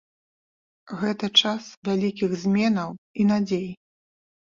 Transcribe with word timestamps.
Гэта 1.01 1.29
час 1.43 1.63
вялікіх 1.89 2.35
зменаў 2.47 2.89
і 3.19 3.31
надзей. 3.37 3.67